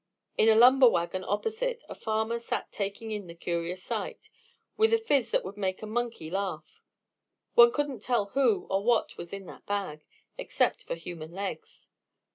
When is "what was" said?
8.83-9.31